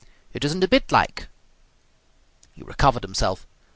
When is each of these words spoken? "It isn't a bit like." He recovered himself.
"It 0.33 0.43
isn't 0.43 0.63
a 0.63 0.67
bit 0.67 0.91
like." 0.91 1.27
He 2.53 2.63
recovered 2.63 3.03
himself. 3.03 3.45